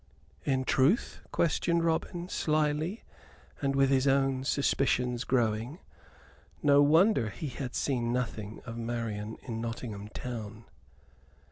[0.45, 3.03] "In truth?" questioned Robin, slily,
[3.61, 5.77] and with his own suspicions growing.
[6.63, 10.65] No wonder he had seen nothing of Marian in Nottingham town.